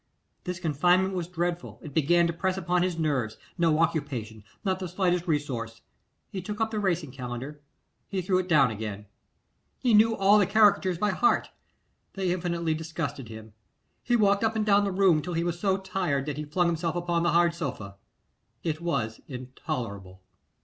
This 0.45 0.59
confinement 0.59 1.13
was 1.13 1.27
dreadful; 1.27 1.79
it 1.83 1.93
began 1.93 2.25
to 2.25 2.33
press 2.33 2.57
upon 2.57 2.81
his 2.81 2.97
nerves. 2.97 3.37
No 3.55 3.77
occupation, 3.77 4.43
not 4.65 4.79
the 4.79 4.87
slightest 4.87 5.27
resource. 5.27 5.83
He 6.31 6.41
took 6.41 6.59
up 6.59 6.71
the 6.71 6.79
Racing 6.79 7.11
Calendar, 7.11 7.61
he 8.09 8.19
threw 8.23 8.39
it 8.39 8.47
down 8.49 8.71
again. 8.71 9.05
He 9.77 9.93
knew 9.93 10.15
all 10.15 10.39
the 10.39 10.47
caricatures 10.47 10.97
by 10.97 11.11
heart, 11.11 11.51
they 12.15 12.31
infinitely 12.31 12.73
disgusted 12.73 13.29
him. 13.29 13.53
He 14.01 14.15
walked 14.15 14.43
up 14.43 14.55
and 14.55 14.65
down 14.65 14.85
the 14.85 14.91
room 14.91 15.21
till 15.21 15.33
he 15.33 15.43
was 15.43 15.59
so 15.59 15.77
tired 15.77 16.25
that 16.25 16.37
he 16.37 16.45
flung 16.45 16.65
himself 16.65 16.95
upon 16.95 17.21
the 17.21 17.33
hard 17.33 17.53
sofa. 17.53 17.97
It 18.63 18.81
was 18.81 19.21
intolerable. 19.27 20.23